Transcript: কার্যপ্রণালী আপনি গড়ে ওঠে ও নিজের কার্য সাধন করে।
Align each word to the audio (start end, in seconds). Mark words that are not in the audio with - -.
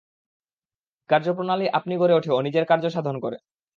কার্যপ্রণালী 1.09 1.65
আপনি 1.77 1.93
গড়ে 1.97 2.13
ওঠে 2.15 2.31
ও 2.31 2.39
নিজের 2.41 2.65
কার্য 2.67 2.85
সাধন 2.89 3.15
করে। 3.23 3.37